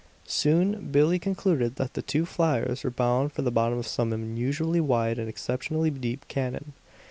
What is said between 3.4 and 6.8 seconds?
the bottom of some unusually wide and exceptionally deep canon.